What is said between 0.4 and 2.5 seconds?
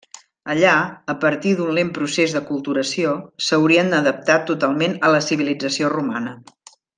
Allà, a partir d’un lent procés